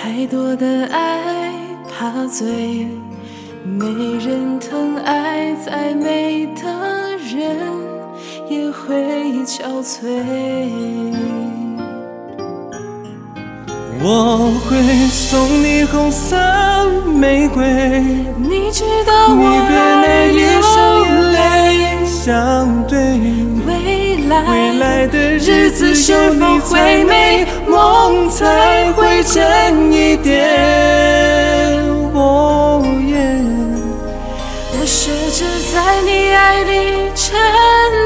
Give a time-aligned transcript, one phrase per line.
[0.00, 1.52] 太多的爱
[1.90, 2.86] 怕醉，
[3.64, 3.84] 没
[4.24, 6.62] 人疼爱再美的
[7.34, 7.58] 人
[8.48, 8.94] 也会
[9.44, 10.22] 憔悴。
[14.00, 14.76] 我会
[15.08, 16.36] 送你红色
[17.04, 17.64] 玫瑰，
[18.38, 22.96] 你知道我爱眼受流泪，相对。
[23.66, 28.77] 未来未来的日子是否会美，梦才
[29.28, 30.48] 会真一点。
[32.14, 33.16] 哦耶，
[34.72, 36.72] 我学着在你爱里
[37.14, 37.36] 沉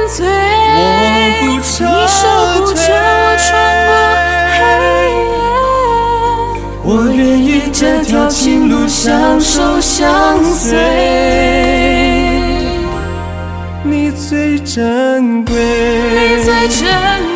[0.08, 0.26] 醉，
[0.74, 0.80] 我
[1.40, 2.20] 不撤你守
[2.64, 3.48] 护着我穿
[3.86, 3.90] 过
[4.58, 4.60] 黑
[5.22, 5.30] 夜，
[6.84, 10.76] 我愿意这条情路相守相随，
[13.84, 16.82] 你最珍贵，你最珍
[17.22, 17.31] 贵。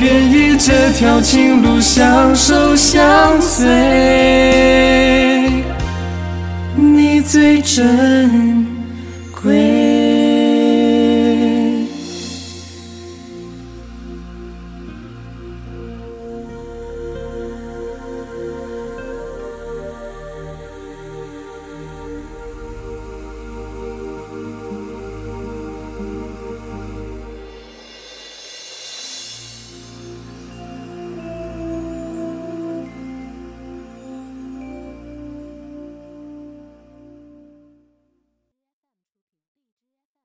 [0.00, 3.68] 愿意这条情路相守相随，
[6.74, 8.59] 你最真